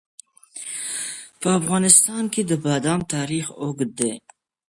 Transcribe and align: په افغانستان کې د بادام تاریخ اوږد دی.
په 1.41 1.47
افغانستان 1.59 2.23
کې 2.33 2.41
د 2.45 2.51
بادام 2.65 2.99
تاریخ 3.13 3.45
اوږد 3.61 3.91
دی. 3.99 4.13